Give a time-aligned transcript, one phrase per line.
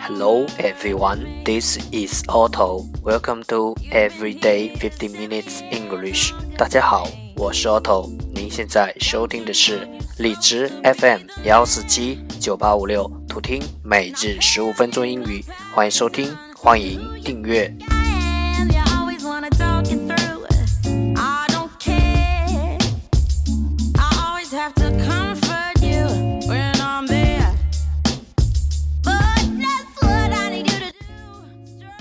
[0.00, 2.84] Hello everyone, this is Otto.
[3.04, 6.32] Welcome to Everyday 50 Minutes English.
[6.56, 7.06] 大家好，
[7.36, 8.10] 我是 Otto。
[8.34, 15.44] 您现在收听的是荔枝 FM 幺四七九八五六，图听每日十五分钟英语。
[15.72, 17.72] 欢迎收听，欢迎订阅。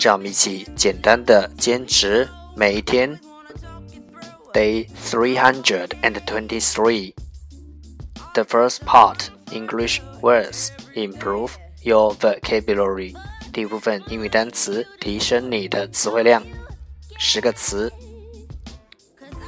[0.00, 3.18] 让我们一起简单的坚持每一天。
[4.52, 7.14] Day three hundred and twenty-three.
[8.34, 11.50] The first part English words improve
[11.82, 13.14] your vocabulary.
[13.52, 16.42] 第一部分英语单词提升你的词汇量。
[17.18, 17.90] 十个词：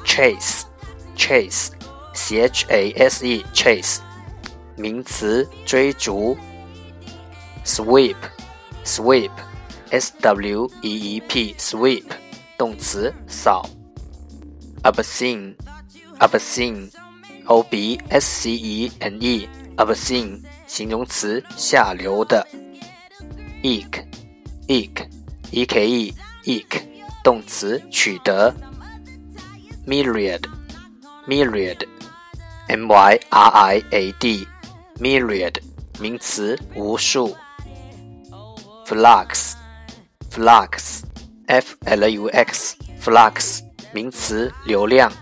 [0.05, 0.63] chase,
[1.17, 1.69] chase,
[2.15, 3.99] c h a s e, chase，
[4.77, 6.37] 名词追逐。
[7.65, 8.17] sweep,
[8.85, 9.31] sweep。
[9.93, 12.05] S W E E P sweep
[12.57, 13.69] 动词扫，
[14.83, 15.55] obscene
[16.19, 16.91] obscene
[17.47, 22.47] O B S C E N E obscene 形容词下流的，
[23.63, 24.05] eke
[24.67, 25.09] eke
[25.51, 26.83] E K E eke
[27.25, 28.55] 动词取得，
[29.87, 30.43] myriad
[31.27, 31.87] myriad
[32.69, 34.47] M Y R I A D
[34.99, 35.55] myriad
[35.99, 37.35] 名词无数，
[38.87, 39.52] flux
[40.34, 43.62] Flux，f l u x，flux
[43.92, 45.14] 名词，流量。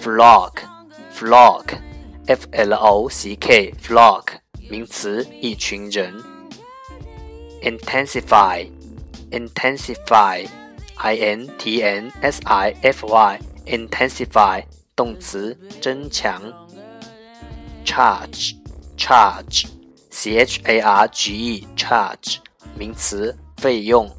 [0.00, 4.26] flock，flock，f l o c k，flock
[4.70, 6.14] 名词，一群人。
[7.62, 10.46] intensify，intensify。
[10.96, 14.62] I n t n s i f y intensify
[14.94, 16.40] 动词增强。
[17.84, 18.56] charge
[18.96, 19.66] charge
[20.10, 22.38] c h a r g e charge
[22.76, 24.10] 名词费用。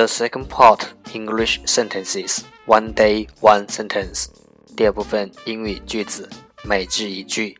[0.00, 4.28] The second part English sentences one day one sentence.
[4.76, 6.28] 第二部分英语句子
[6.64, 7.56] 每日一句。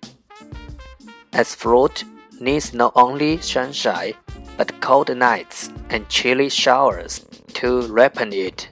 [1.33, 2.03] As fruit
[2.41, 4.15] needs not only sunshine
[4.59, 7.21] but cold nights and chilly showers
[7.55, 8.67] to ripen it,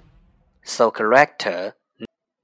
[0.63, 1.73] so character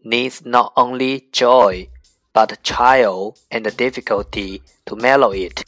[0.03, 1.88] needs not only joy
[2.33, 5.65] but trial and difficulty to mellow it.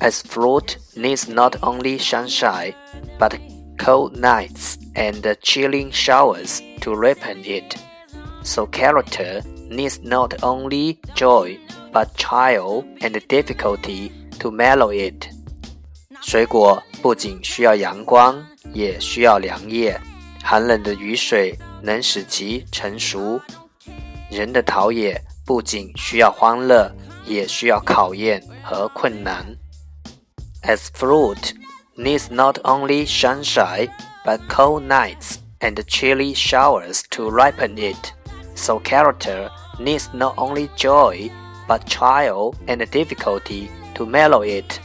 [0.00, 2.74] As fruit needs not only sunshine
[3.18, 3.38] but
[3.78, 7.76] cold nights and chilling showers to ripen it.
[8.42, 11.58] So character needs not only joy
[11.92, 15.28] but trial and difficulty to mellow it.
[16.20, 20.00] 水果不仅需要阳光，也需要凉夜。
[20.42, 23.40] 寒冷的雨水能使其成熟。
[24.30, 26.90] 人的陶冶不仅需要欢乐，
[27.26, 29.44] 也需要考验和困难。
[30.62, 31.54] As fruit
[31.99, 33.91] needs not only sunshine
[34.23, 38.13] but cold nights and chilly showers to ripen it.
[38.55, 41.29] So character needs not only joy
[41.67, 44.79] but trial and difficulty to mellow it.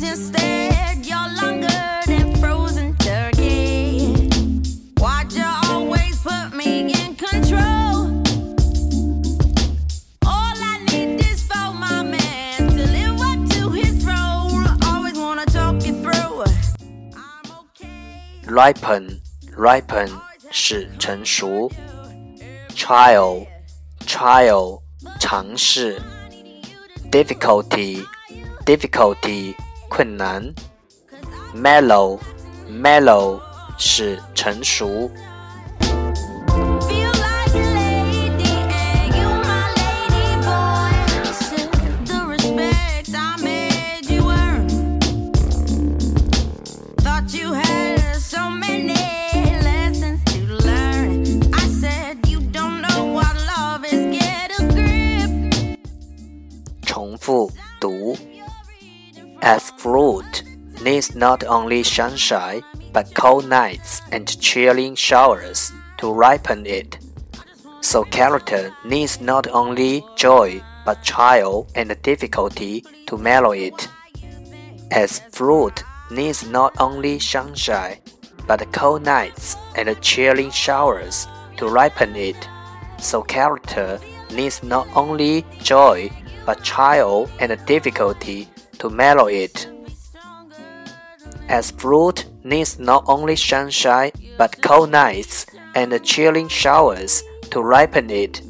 [0.00, 0.37] ripen
[18.57, 20.09] ripen
[20.51, 21.71] 是成熟，
[22.75, 23.47] trial
[24.05, 24.81] trial
[25.19, 26.01] 尝试，
[27.11, 28.05] difficulty
[28.65, 29.55] difficulty
[29.89, 30.53] 困难，
[31.55, 32.19] mellow
[32.69, 33.39] mellow
[33.77, 35.09] 是成熟。
[59.42, 60.42] ，as fruit
[60.82, 62.62] needs not only sunshine
[62.92, 66.98] but cold nights and chilling showers to ripen it.
[67.80, 73.88] So character needs not only joy but trial and difficulty to mellow it.
[74.90, 77.98] As fruit needs not only sunshine
[78.46, 81.26] but cold nights and chilling showers
[81.58, 82.48] to ripen it.
[82.98, 84.00] So character
[84.32, 86.10] needs not only joy
[86.47, 88.47] but trial and difficulty
[88.79, 89.67] to mellow it.
[91.47, 95.45] As fruit needs not only sunshine but cold nights
[95.75, 97.21] and chilling showers
[97.51, 98.41] to ripen it,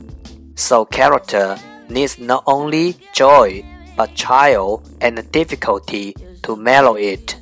[0.56, 1.58] so character
[1.90, 3.64] needs not only joy
[3.96, 7.36] but trial and difficulty to mellow it.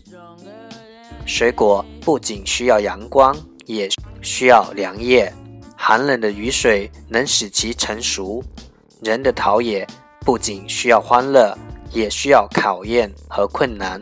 [1.26, 3.36] 水果不仅需要阳光，
[3.66, 3.90] 也
[4.22, 5.32] 需要凉夜。
[5.76, 8.44] 寒冷的雨水能使其成熟。
[9.02, 9.88] 人的陶冶
[10.27, 11.57] 不仅需要欢乐，
[11.93, 14.01] 也需要考验和困难。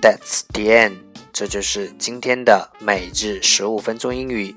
[0.00, 0.94] That's the end。
[1.34, 4.56] 这就是今天的每日十五分钟英语。